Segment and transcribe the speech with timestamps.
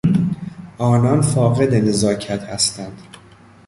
[0.77, 3.01] آنان فاقد نزاکت هستند.